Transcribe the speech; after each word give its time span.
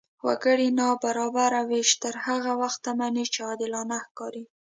وګړي 0.25 0.67
نابرابره 0.79 1.61
وېش 1.69 1.89
تر 2.03 2.15
هغه 2.25 2.51
وخته 2.61 2.89
مني، 2.99 3.25
چې 3.33 3.39
عادلانه 3.47 3.97
ښکاري. 4.05 4.43